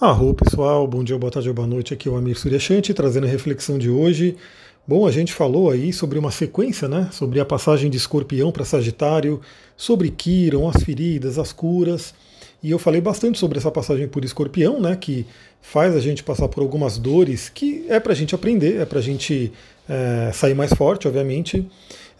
[0.00, 3.28] Arro pessoal, bom dia, boa tarde boa noite, aqui é o Amir Suryashanti trazendo a
[3.28, 4.36] reflexão de hoje.
[4.86, 7.08] Bom, a gente falou aí sobre uma sequência, né?
[7.10, 9.40] Sobre a passagem de escorpião para Sagitário,
[9.76, 12.14] sobre Quiron, as feridas, as curas.
[12.62, 14.94] E eu falei bastante sobre essa passagem por escorpião, né?
[14.94, 15.26] Que
[15.60, 19.00] faz a gente passar por algumas dores que é para a gente aprender, é para
[19.00, 19.52] a gente
[19.88, 21.68] é, sair mais forte, obviamente.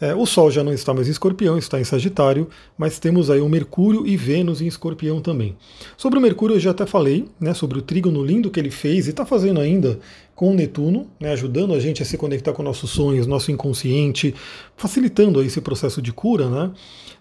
[0.01, 3.41] É, o Sol já não está mais em escorpião, está em Sagitário, mas temos aí
[3.41, 5.57] o Mercúrio e Vênus em escorpião também.
[5.97, 9.07] Sobre o Mercúrio eu já até falei, né, sobre o trígono lindo que ele fez
[9.07, 9.99] e está fazendo ainda
[10.37, 14.33] com o Netuno, né, ajudando a gente a se conectar com nossos sonhos, nosso inconsciente,
[14.77, 16.71] facilitando aí esse processo de cura, né?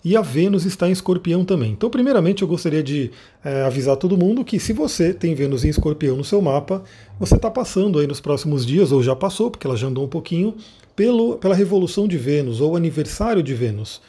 [0.05, 1.71] E a Vênus está em escorpião também.
[1.71, 3.09] Então, primeiramente, eu gostaria de
[3.43, 6.83] é, avisar todo mundo que se você tem Vênus em escorpião no seu mapa,
[7.19, 10.07] você está passando aí nos próximos dias, ou já passou, porque ela já andou um
[10.07, 10.53] pouquinho,
[10.97, 14.01] pelo, pela revolução de Vênus ou aniversário de Vênus.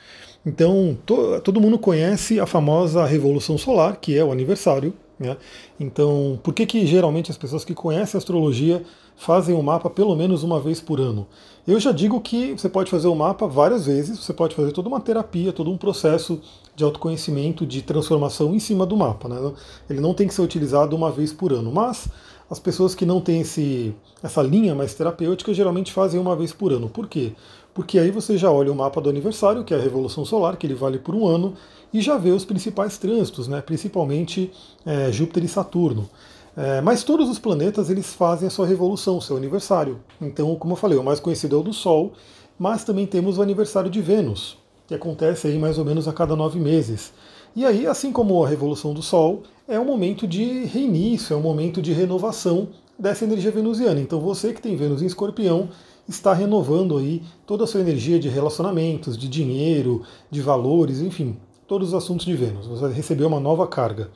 [0.45, 4.95] Então, to, todo mundo conhece a famosa Revolução Solar, que é o aniversário.
[5.19, 5.37] Né?
[5.79, 8.83] Então, por que, que geralmente as pessoas que conhecem astrologia
[9.17, 11.27] fazem o mapa pelo menos uma vez por ano?
[11.67, 14.89] Eu já digo que você pode fazer o mapa várias vezes, você pode fazer toda
[14.89, 16.41] uma terapia, todo um processo
[16.75, 19.29] de autoconhecimento, de transformação em cima do mapa.
[19.29, 19.53] Né?
[19.91, 22.09] Ele não tem que ser utilizado uma vez por ano, mas
[22.51, 26.73] as pessoas que não têm esse, essa linha mais terapêutica geralmente fazem uma vez por
[26.73, 26.89] ano.
[26.89, 27.33] Por quê?
[27.75, 30.67] Porque aí você já olha o mapa do aniversário, que é a Revolução Solar, que
[30.67, 31.55] ele vale por um ano,
[31.93, 33.61] e já vê os principais trânsitos, né?
[33.61, 34.51] principalmente
[34.85, 36.09] é, Júpiter e Saturno.
[36.57, 40.01] É, mas todos os planetas eles fazem a sua revolução, o seu aniversário.
[40.21, 42.15] Então, como eu falei, o mais conhecido é o do Sol,
[42.59, 46.35] mas também temos o aniversário de Vênus, que acontece aí mais ou menos a cada
[46.35, 47.13] nove meses.
[47.59, 51.43] E aí, assim como a revolução do Sol, é um momento de reinício, é um
[51.43, 53.99] momento de renovação dessa energia venusiana.
[54.01, 55.69] Então você que tem Vênus em escorpião
[56.09, 61.37] está renovando aí toda a sua energia de relacionamentos, de dinheiro, de valores, enfim,
[61.67, 62.69] todos os assuntos de Vênus.
[62.69, 64.09] Você vai receber uma nova carga.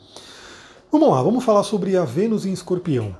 [0.93, 3.13] Vamos lá, vamos falar sobre a Vênus em escorpião.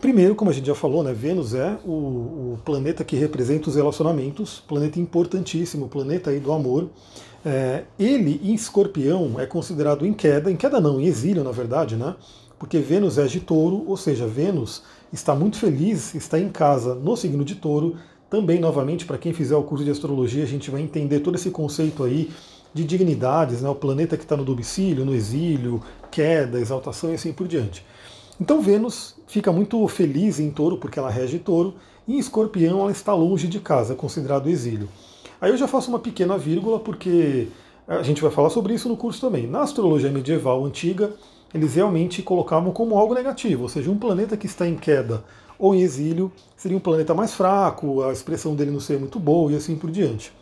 [0.00, 1.90] Primeiro, como a gente já falou, né, Vênus é o,
[2.54, 6.88] o planeta que representa os relacionamentos, planeta importantíssimo, planeta aí do amor.
[7.44, 11.96] É, ele, em escorpião, é considerado em queda, em queda não, em exílio, na verdade,
[11.96, 12.14] né?
[12.58, 17.14] Porque Vênus é de touro, ou seja, Vênus está muito feliz, está em casa no
[17.14, 17.96] signo de touro.
[18.30, 21.50] Também, novamente, para quem fizer o curso de astrologia, a gente vai entender todo esse
[21.50, 22.30] conceito aí
[22.72, 23.68] de dignidades, né?
[23.68, 27.84] o planeta que está no domicílio, no exílio, queda, exaltação e assim por diante.
[28.40, 31.74] Então Vênus fica muito feliz em touro, porque ela rege touro,
[32.08, 34.88] e em escorpião ela está longe de casa, considerado exílio.
[35.40, 37.48] Aí eu já faço uma pequena vírgula, porque
[37.86, 39.46] a gente vai falar sobre isso no curso também.
[39.46, 41.12] Na astrologia medieval antiga,
[41.52, 45.22] eles realmente colocavam como algo negativo, ou seja, um planeta que está em queda
[45.58, 49.52] ou em exílio seria um planeta mais fraco, a expressão dele não seria muito boa
[49.52, 50.32] e assim por diante.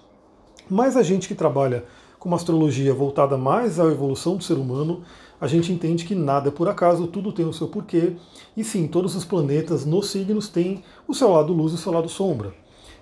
[0.70, 1.84] Mas a gente que trabalha
[2.18, 5.02] com uma astrologia voltada mais à evolução do ser humano,
[5.40, 8.14] a gente entende que nada é por acaso, tudo tem o seu porquê,
[8.56, 11.92] e sim, todos os planetas nos signos têm o seu lado luz e o seu
[11.92, 12.52] lado sombra.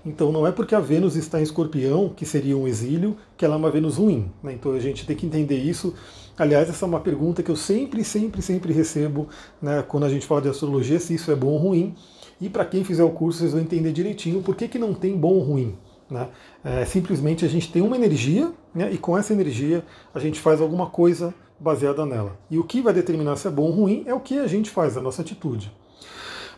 [0.07, 3.55] Então não é porque a Vênus está em escorpião, que seria um exílio, que ela
[3.55, 4.31] é uma Vênus ruim.
[4.41, 4.53] Né?
[4.53, 5.95] Então a gente tem que entender isso.
[6.39, 9.27] Aliás, essa é uma pergunta que eu sempre, sempre, sempre recebo
[9.61, 11.95] né, quando a gente fala de astrologia, se isso é bom ou ruim.
[12.41, 15.17] E para quem fizer o curso, vocês vão entender direitinho por que, que não tem
[15.17, 15.75] bom ou ruim.
[16.09, 16.29] Né?
[16.63, 20.61] É, simplesmente a gente tem uma energia né, e com essa energia a gente faz
[20.61, 22.37] alguma coisa baseada nela.
[22.51, 24.71] E o que vai determinar se é bom ou ruim é o que a gente
[24.71, 25.73] faz, a nossa atitude.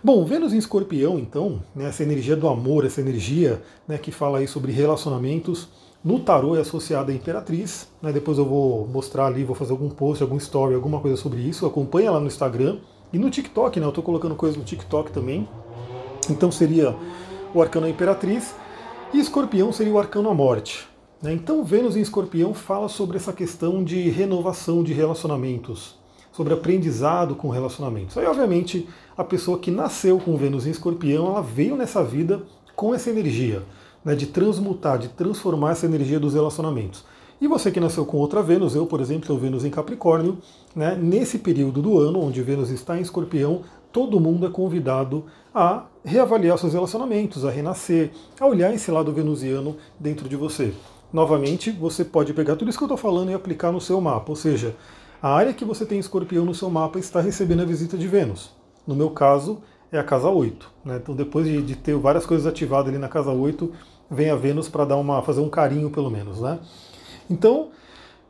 [0.03, 4.39] Bom, Vênus em Escorpião, então, né, essa energia do amor, essa energia né, que fala
[4.39, 5.69] aí sobre relacionamentos,
[6.05, 7.89] no tarô é associada à Imperatriz.
[8.01, 11.41] Né, depois eu vou mostrar ali, vou fazer algum post, algum story, alguma coisa sobre
[11.41, 11.67] isso.
[11.67, 12.79] Acompanha lá no Instagram
[13.13, 13.87] e no TikTok, né?
[13.87, 15.49] Eu estou colocando coisas no TikTok também.
[16.31, 16.95] Então seria
[17.55, 18.55] o arcano Imperatriz
[19.13, 20.87] e Escorpião seria o arcano a Morte.
[21.23, 21.33] Né?
[21.33, 25.97] Então Vênus em Escorpião fala sobre essa questão de renovação de relacionamentos,
[26.33, 28.17] sobre aprendizado com relacionamentos.
[28.17, 32.43] Aí, obviamente, a pessoa que nasceu com Vênus em Escorpião, ela veio nessa vida
[32.77, 33.65] com essa energia,
[34.05, 37.05] né, de transmutar, de transformar essa energia dos relacionamentos.
[37.41, 40.39] E você que nasceu com outra Vênus, eu, por exemplo, tenho Vênus em Capricórnio,
[40.75, 43.63] né, nesse período do ano, onde Vênus está em Escorpião,
[43.93, 49.77] todo mundo é convidado a reavaliar seus relacionamentos, a renascer, a olhar esse lado venusiano
[49.99, 50.73] dentro de você.
[51.13, 54.31] Novamente, você pode pegar tudo isso que eu estou falando e aplicar no seu mapa,
[54.31, 54.77] ou seja,
[55.23, 58.51] a área que você tem escorpião no seu mapa está recebendo a visita de Vênus.
[58.87, 59.59] No meu caso,
[59.91, 60.71] é a casa 8.
[60.85, 61.01] Né?
[61.03, 63.73] Então, depois de, de, ter várias coisas ativadas ali na casa 8,
[64.11, 66.41] vem a Vênus para dar uma, fazer um carinho, pelo menos.
[66.41, 66.59] Né?
[67.29, 67.71] Então,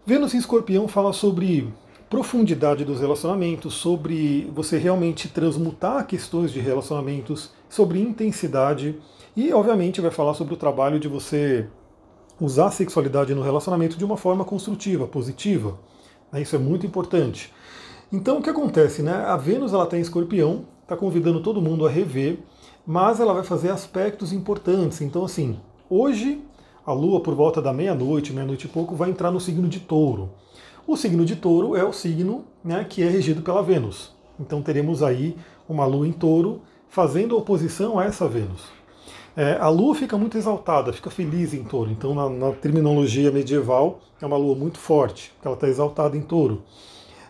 [0.06, 1.68] Vênus em escorpião fala sobre
[2.08, 8.98] profundidade dos relacionamentos, sobre você realmente transmutar questões de relacionamentos, sobre intensidade
[9.36, 11.66] e, obviamente, vai falar sobre o trabalho de você
[12.40, 15.78] usar a sexualidade no relacionamento de uma forma construtiva, positiva.
[16.34, 17.52] Isso é muito importante.
[18.12, 19.12] Então o que acontece, né?
[19.12, 22.38] A Vênus ela está em Escorpião, está convidando todo mundo a rever,
[22.86, 25.00] mas ela vai fazer aspectos importantes.
[25.00, 25.58] Então assim,
[25.90, 26.42] hoje
[26.86, 30.30] a Lua por volta da meia-noite, meia-noite e pouco, vai entrar no signo de Touro.
[30.86, 34.12] O signo de Touro é o signo né, que é regido pela Vênus.
[34.40, 35.36] Então teremos aí
[35.68, 38.77] uma Lua em Touro fazendo oposição a essa Vênus.
[39.38, 41.92] É, a Lua fica muito exaltada, fica feliz em Touro.
[41.92, 46.64] Então na, na terminologia medieval é uma Lua muito forte, ela está exaltada em Touro.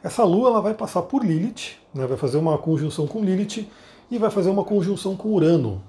[0.02, 3.68] Essa Lua ela vai passar por Lilith, né, vai fazer uma conjunção com Lilith
[4.10, 5.82] e vai fazer uma conjunção com Urano.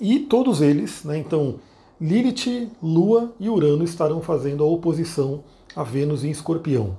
[0.00, 1.56] E todos eles, né, então
[2.00, 5.44] Lilith, Lua e Urano estarão fazendo a oposição
[5.76, 6.96] a Vênus em Escorpião.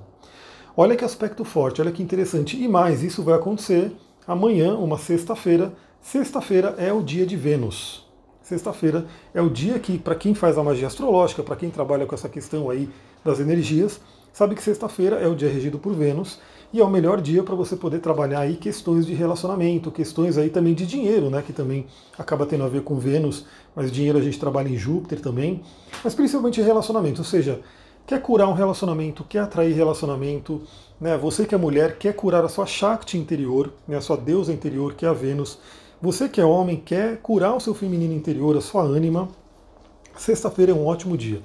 [0.76, 2.56] Olha que aspecto forte, olha que interessante.
[2.56, 3.90] E mais, isso vai acontecer
[4.24, 5.72] amanhã, uma sexta-feira.
[6.00, 8.05] Sexta-feira é o dia de Vênus.
[8.46, 9.04] Sexta-feira
[9.34, 12.28] é o dia que, para quem faz a magia astrológica, para quem trabalha com essa
[12.28, 12.88] questão aí
[13.24, 14.00] das energias,
[14.32, 16.38] sabe que sexta-feira é o dia regido por Vênus
[16.72, 20.48] e é o melhor dia para você poder trabalhar aí questões de relacionamento, questões aí
[20.48, 24.22] também de dinheiro, né, que também acaba tendo a ver com Vênus, mas dinheiro a
[24.22, 25.60] gente trabalha em Júpiter também,
[26.04, 27.60] mas principalmente relacionamento, ou seja,
[28.06, 30.62] quer curar um relacionamento, quer atrair relacionamento,
[31.00, 34.52] né, você que é mulher quer curar a sua Shakti interior, né, a sua deusa
[34.52, 35.58] interior, que é a Vênus,
[36.00, 39.28] você que é homem quer curar o seu feminino interior, a sua ânima,
[40.16, 41.40] sexta-feira é um ótimo dia.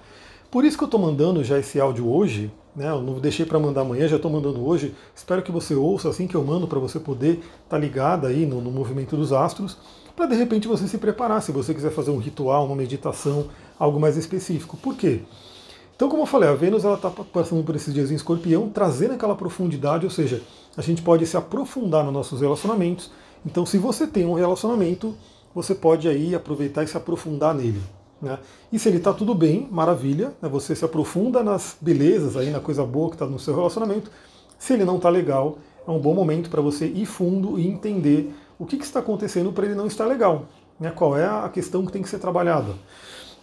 [0.50, 2.90] Por isso que eu estou mandando já esse áudio hoje, né?
[2.90, 4.94] Eu não deixei para mandar amanhã, já estou mandando hoje.
[5.16, 8.46] Espero que você ouça assim que eu mando para você poder estar tá ligado aí
[8.46, 9.78] no, no movimento dos astros,
[10.16, 13.48] para de repente você se preparar, se você quiser fazer um ritual, uma meditação,
[13.80, 14.76] algo mais específico.
[14.78, 15.22] Por quê?
[15.96, 19.14] Então, como eu falei, a Vênus ela está passando por esses dias em Escorpião, trazendo
[19.14, 20.42] aquela profundidade, ou seja,
[20.76, 23.12] a gente pode se aprofundar nos nossos relacionamentos.
[23.46, 25.16] Então, se você tem um relacionamento,
[25.54, 27.82] você pode aí aproveitar e se aprofundar nele.
[28.22, 28.38] Né?
[28.72, 30.48] E se ele está tudo bem, maravilha, né?
[30.48, 34.12] você se aprofunda nas belezas, aí na coisa boa que está no seu relacionamento.
[34.60, 35.58] Se ele não está legal,
[35.88, 39.52] é um bom momento para você ir fundo e entender o que, que está acontecendo
[39.52, 40.46] para ele não estar legal.
[40.80, 40.92] Né?
[40.92, 42.76] Qual é a questão que tem que ser trabalhada.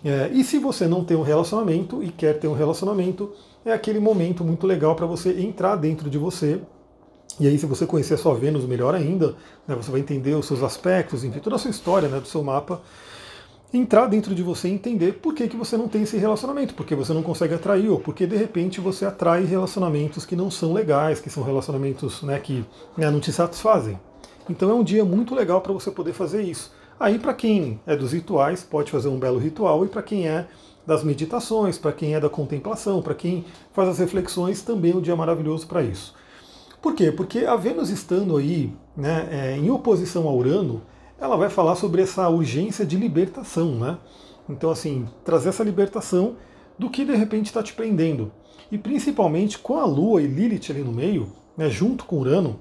[0.04, 3.32] É, e se você não tem um relacionamento e quer ter um relacionamento,
[3.64, 6.60] é aquele momento muito legal para você entrar dentro de você.
[7.40, 9.36] E aí, se você conhecer a sua Vênus melhor ainda,
[9.66, 12.42] né, você vai entender os seus aspectos, enfim, toda a sua história né, do seu
[12.42, 12.80] mapa
[13.72, 16.94] entrar dentro de você e entender por que, que você não tem esse relacionamento, porque
[16.94, 21.20] você não consegue atrair, ou porque de repente você atrai relacionamentos que não são legais,
[21.20, 22.64] que são relacionamentos né, que
[22.96, 23.98] né, não te satisfazem.
[24.48, 26.72] Então é um dia muito legal para você poder fazer isso.
[26.98, 30.48] Aí para quem é dos rituais, pode fazer um belo ritual, e para quem é
[30.86, 35.02] das meditações, para quem é da contemplação, para quem faz as reflexões, também é um
[35.02, 36.14] dia maravilhoso para isso.
[36.80, 37.10] Por quê?
[37.10, 40.82] Porque a Vênus estando aí né, é, em oposição a Urano,
[41.20, 43.98] ela vai falar sobre essa urgência de libertação, né?
[44.48, 46.36] Então, assim, trazer essa libertação
[46.78, 48.30] do que de repente está te prendendo.
[48.70, 52.60] E principalmente com a Lua e Lilith ali no meio, né, junto com Urano,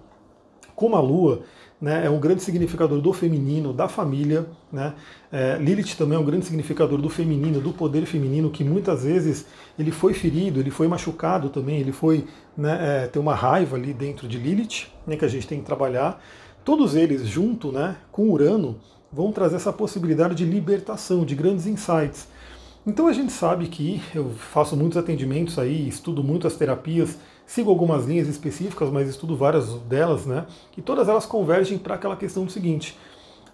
[0.78, 1.42] como a Lua
[1.82, 4.46] né, é um grande significador do feminino, da família.
[4.72, 4.94] Né?
[5.32, 9.48] É, Lilith também é um grande significador do feminino, do poder feminino, que muitas vezes
[9.78, 12.26] ele foi ferido, ele foi machucado também, ele foi
[12.56, 15.66] né, é, ter uma raiva ali dentro de Lilith, né, que a gente tem que
[15.66, 16.22] trabalhar
[16.68, 18.76] todos eles junto né, com Urano
[19.10, 22.28] vão trazer essa possibilidade de libertação, de grandes insights.
[22.86, 28.06] Então a gente sabe que eu faço muitos atendimentos aí, estudo muitas terapias, sigo algumas
[28.06, 30.46] linhas específicas, mas estudo várias delas, né?
[30.76, 32.96] E todas elas convergem para aquela questão do seguinte: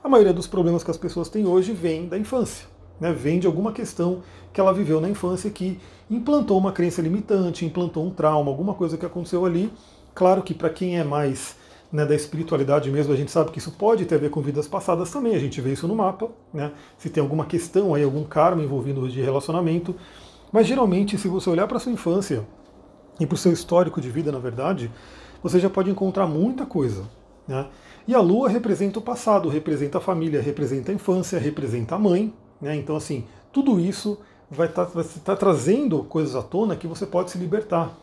[0.03, 2.67] a maioria dos problemas que as pessoas têm hoje vem da infância,
[3.00, 3.13] né?
[3.13, 5.79] Vem de alguma questão que ela viveu na infância que
[6.10, 9.72] implantou uma crença limitante, implantou um trauma, alguma coisa que aconteceu ali.
[10.13, 11.56] Claro que para quem é mais
[11.91, 14.67] né, da espiritualidade mesmo, a gente sabe que isso pode ter a ver com vidas
[14.67, 18.24] passadas também, a gente vê isso no mapa, né, se tem alguma questão aí, algum
[18.24, 19.96] karma envolvido de relacionamento,
[20.51, 22.44] mas geralmente se você olhar para sua infância
[23.20, 24.91] e para o seu histórico de vida, na verdade,
[25.41, 27.03] você já pode encontrar muita coisa.
[27.48, 27.67] Né?
[28.08, 32.34] E a lua representa o passado, representa a família, representa a infância, representa a mãe,
[32.62, 32.75] né?
[32.75, 34.17] então assim, tudo isso
[34.50, 37.98] vai estar tá, tá trazendo coisas à tona que você pode se libertar.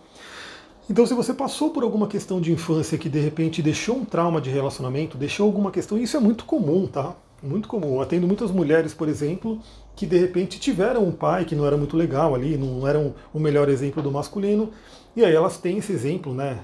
[0.88, 4.40] Então, se você passou por alguma questão de infância que de repente deixou um trauma
[4.40, 7.14] de relacionamento, deixou alguma questão, isso é muito comum, tá?
[7.40, 7.94] Muito comum.
[7.94, 9.60] Eu atendo muitas mulheres, por exemplo,
[10.00, 13.12] que de repente tiveram um pai que não era muito legal ali, não era um,
[13.34, 14.70] o melhor exemplo do masculino,
[15.14, 16.60] e aí elas têm esse exemplo, né?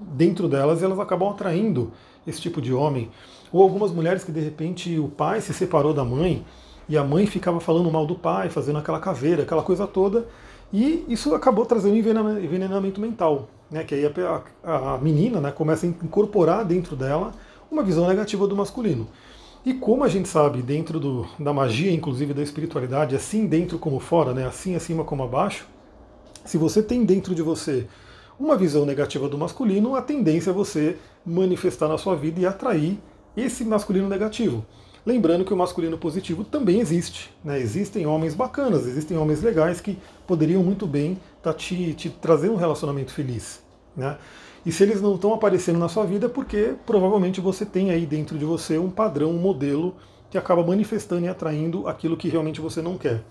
[0.00, 1.92] Dentro delas, e elas acabam atraindo
[2.26, 3.08] esse tipo de homem.
[3.52, 6.44] Ou algumas mulheres que de repente o pai se separou da mãe
[6.88, 10.26] e a mãe ficava falando mal do pai, fazendo aquela caveira, aquela coisa toda,
[10.72, 15.88] e isso acabou trazendo envenenamento mental né, que aí a, a, menina né, começa a
[15.88, 17.30] incorporar dentro dela
[17.70, 19.06] uma visão negativa do masculino.
[19.64, 24.00] E como a gente sabe, dentro do, da magia, inclusive da espiritualidade, assim dentro como
[24.00, 25.66] fora, né, assim acima como abaixo,
[26.44, 27.86] se você tem dentro de você
[28.38, 32.98] uma visão negativa do masculino, a tendência é você manifestar na sua vida e atrair
[33.36, 34.64] esse masculino negativo.
[35.04, 37.30] Lembrando que o masculino positivo também existe.
[37.44, 37.58] Né?
[37.60, 42.56] Existem homens bacanas, existem homens legais que poderiam muito bem tá te, te trazendo um
[42.56, 43.62] relacionamento feliz.
[43.96, 44.16] Né?
[44.64, 48.04] E se eles não estão aparecendo na sua vida é porque provavelmente você tem aí
[48.04, 49.94] dentro de você um padrão, um modelo
[50.30, 53.22] que acaba manifestando e atraindo aquilo que realmente você não quer.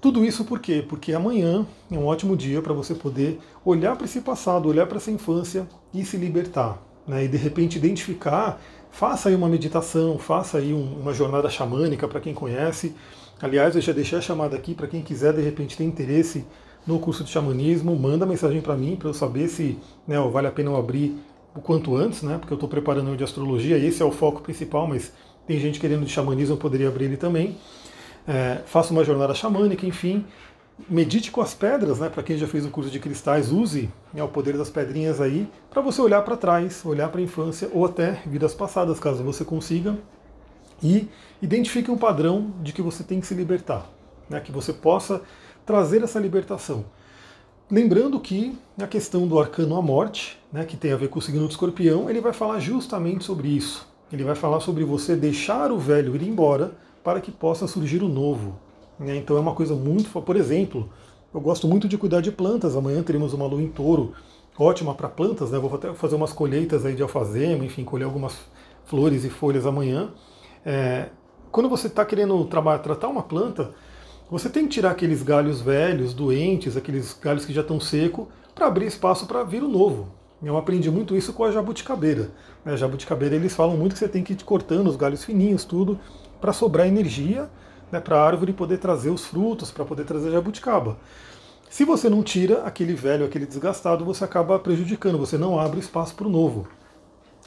[0.00, 0.84] Tudo isso por quê?
[0.86, 4.98] Porque amanhã é um ótimo dia para você poder olhar para esse passado, olhar para
[4.98, 6.80] essa infância e se libertar.
[7.06, 7.24] Né?
[7.24, 8.60] E de repente identificar,
[8.90, 12.94] faça aí uma meditação, faça aí um, uma jornada xamânica para quem conhece.
[13.40, 16.44] Aliás, eu já deixei a chamada aqui para quem quiser de repente ter interesse
[16.88, 20.50] no curso de xamanismo, manda mensagem para mim para eu saber se né, vale a
[20.50, 21.14] pena eu abrir
[21.54, 22.38] o quanto antes, né?
[22.38, 25.12] Porque eu estou preparando o de astrologia, esse é o foco principal, mas
[25.46, 27.58] tem gente querendo de xamanismo, eu poderia abrir ele também.
[28.26, 30.24] É, faça uma jornada xamânica, enfim.
[30.88, 32.08] Medite com as pedras, né?
[32.08, 35.46] Para quem já fez o curso de cristais, use né, o poder das pedrinhas aí
[35.68, 39.44] para você olhar para trás, olhar para a infância ou até vidas passadas, caso você
[39.44, 39.98] consiga,
[40.82, 41.06] e
[41.42, 43.90] identifique um padrão de que você tem que se libertar,
[44.30, 44.40] né?
[44.40, 45.20] Que você possa
[45.68, 46.86] trazer essa libertação.
[47.70, 51.22] Lembrando que a questão do arcano à morte, né, que tem a ver com o
[51.22, 53.86] signo do escorpião, ele vai falar justamente sobre isso.
[54.10, 56.72] Ele vai falar sobre você deixar o velho ir embora
[57.04, 58.58] para que possa surgir o novo.
[58.98, 59.16] Né?
[59.16, 60.08] Então é uma coisa muito.
[60.22, 60.88] Por exemplo,
[61.34, 62.74] eu gosto muito de cuidar de plantas.
[62.74, 64.14] Amanhã teremos uma lua em touro,
[64.58, 65.50] ótima para plantas.
[65.50, 65.58] Né?
[65.58, 68.38] Vou até fazer umas colheitas aí de alfazema, enfim, colher algumas
[68.86, 70.14] flores e folhas amanhã.
[70.64, 71.10] É,
[71.52, 73.74] quando você está querendo tratar uma planta,
[74.30, 78.66] você tem que tirar aqueles galhos velhos, doentes, aqueles galhos que já estão secos, para
[78.66, 80.08] abrir espaço para vir o novo.
[80.42, 82.30] Eu aprendi muito isso com a jabuticabeira.
[82.64, 85.98] A jabuticabeira eles falam muito que você tem que ir cortando os galhos fininhos, tudo,
[86.40, 87.48] para sobrar energia
[87.90, 90.98] né, para a árvore poder trazer os frutos, para poder trazer a jabuticaba.
[91.68, 96.14] Se você não tira aquele velho, aquele desgastado, você acaba prejudicando, você não abre espaço
[96.14, 96.66] para o novo.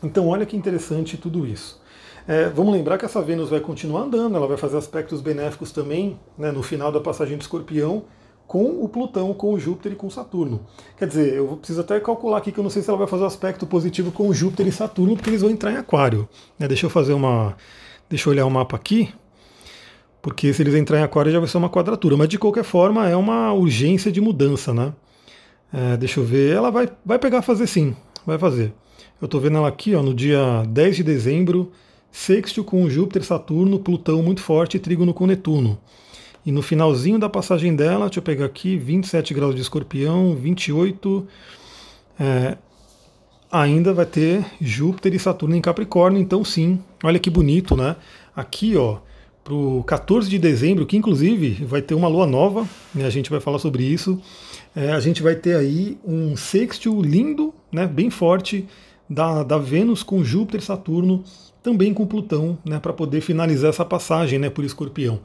[0.03, 1.80] Então olha que interessante tudo isso.
[2.27, 6.19] É, vamos lembrar que essa Vênus vai continuar andando, ela vai fazer aspectos benéficos também
[6.37, 8.03] né, no final da passagem de escorpião
[8.47, 10.65] com o Plutão, com o Júpiter e com Saturno.
[10.97, 13.23] Quer dizer, eu preciso até calcular aqui que eu não sei se ela vai fazer
[13.23, 16.27] aspecto positivo com o Júpiter e Saturno, porque eles vão entrar em Aquário.
[16.59, 17.55] Né, deixa eu fazer uma.
[18.09, 19.13] Deixa eu olhar o mapa aqui,
[20.21, 22.17] porque se eles entrarem em Aquário já vai ser uma quadratura.
[22.17, 24.93] Mas de qualquer forma é uma urgência de mudança, né?
[25.73, 28.73] É, deixa eu ver, ela vai, vai pegar fazer sim, vai fazer.
[29.21, 31.71] Eu estou vendo ela aqui ó, no dia 10 de dezembro,
[32.11, 35.79] sexto com Júpiter, Saturno, Plutão muito forte e trígono com Netuno.
[36.45, 41.27] E no finalzinho da passagem dela, deixa eu pegar aqui, 27 graus de escorpião, 28.
[42.19, 42.57] É,
[43.51, 47.95] ainda vai ter Júpiter e Saturno em Capricórnio, então sim, olha que bonito, né?
[48.35, 48.99] Aqui, ó,
[49.43, 53.05] para o 14 de dezembro, que inclusive vai ter uma lua nova, né?
[53.05, 54.19] a gente vai falar sobre isso.
[54.75, 57.85] É, a gente vai ter aí um sextil lindo, né?
[57.85, 58.67] bem forte,
[59.09, 61.23] da, da Vênus com Júpiter e Saturno
[61.63, 65.19] também com Plutão, né, para poder finalizar essa passagem né, por Escorpião.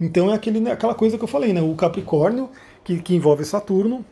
[0.00, 2.48] Então é aquele, né, aquela coisa que eu falei, né, o Capricórnio,
[2.84, 4.04] que, que envolve Saturno,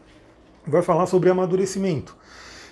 [0.67, 2.17] vai falar sobre amadurecimento.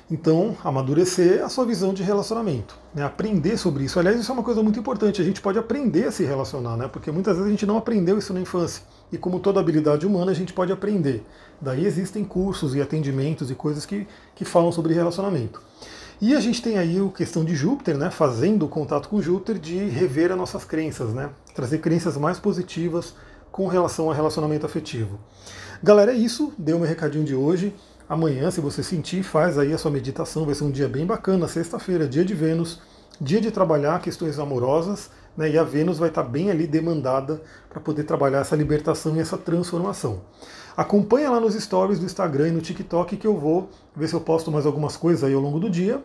[0.09, 3.03] Então, amadurecer a sua visão de relacionamento, né?
[3.03, 3.99] aprender sobre isso.
[3.99, 5.21] Aliás, isso é uma coisa muito importante.
[5.21, 6.87] A gente pode aprender a se relacionar, né?
[6.87, 8.85] porque muitas vezes a gente não aprendeu isso na infância.
[9.11, 11.25] E como toda habilidade humana, a gente pode aprender.
[11.61, 15.61] Daí existem cursos e atendimentos e coisas que, que falam sobre relacionamento.
[16.19, 19.59] E a gente tem aí a questão de Júpiter, né, fazendo o contato com Júpiter,
[19.59, 23.15] de rever as nossas crenças, né, trazer crenças mais positivas
[23.53, 25.21] com relação ao relacionamento afetivo.
[25.83, 27.75] Galera, é isso, deu meu recadinho de hoje.
[28.09, 31.47] Amanhã, se você sentir, faz aí a sua meditação, vai ser um dia bem bacana,
[31.49, 32.81] sexta-feira, dia de Vênus,
[33.21, 37.79] dia de trabalhar questões amorosas, né, e a Vênus vai estar bem ali demandada para
[37.79, 40.23] poder trabalhar essa libertação e essa transformação.
[40.77, 44.21] Acompanha lá nos stories do Instagram e no TikTok que eu vou ver se eu
[44.21, 46.03] posto mais algumas coisas aí ao longo do dia.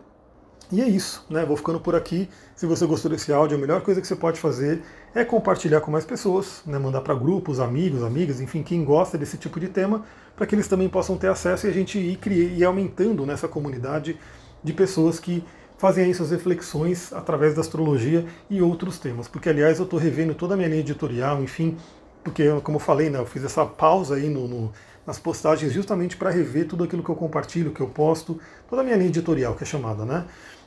[0.70, 1.44] E é isso, né?
[1.44, 2.26] Vou ficando por aqui.
[2.56, 4.82] Se você gostou desse áudio, a melhor coisa que você pode fazer
[5.14, 6.78] é compartilhar com mais pessoas, né?
[6.78, 10.66] mandar para grupos, amigos, amigas, enfim, quem gosta desse tipo de tema, para que eles
[10.66, 14.18] também possam ter acesso e a gente ir, criar, ir aumentando nessa comunidade
[14.64, 15.44] de pessoas que
[15.76, 19.28] fazem aí suas reflexões através da astrologia e outros temas.
[19.28, 21.76] Porque, aliás, eu estou revendo toda a minha linha editorial, enfim,
[22.22, 24.72] porque, como eu falei, né, eu fiz essa pausa aí no, no
[25.06, 28.38] nas postagens justamente para rever tudo aquilo que eu compartilho, que eu posto,
[28.70, 30.24] toda a minha linha editorial, que é chamada, né?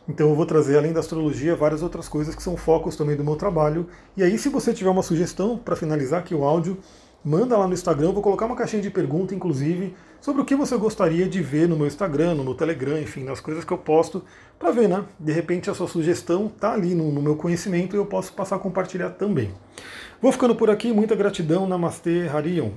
[0.08, 3.24] Então eu vou trazer, além da astrologia, várias outras coisas que são focos também do
[3.24, 3.88] meu trabalho.
[4.16, 6.78] E aí, se você tiver uma sugestão para finalizar aqui o áudio,
[7.26, 10.78] manda lá no Instagram, vou colocar uma caixinha de pergunta, inclusive, sobre o que você
[10.78, 14.24] gostaria de ver no meu Instagram, no meu Telegram, enfim, nas coisas que eu posto,
[14.60, 15.04] para ver, né?
[15.20, 18.58] De repente a sua sugestão está ali no, no meu conhecimento e eu posso passar
[18.58, 19.52] a compartilhar também.
[20.22, 22.70] Vou ficando por aqui, muita gratidão, Namastê, Harion.